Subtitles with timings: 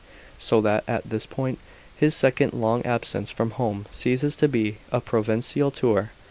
[0.39, 1.59] so that at this point
[1.95, 6.09] his second long absence from Home ceases to be a provincial tour.